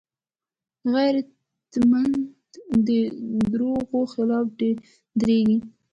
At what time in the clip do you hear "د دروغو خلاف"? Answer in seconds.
2.87-4.45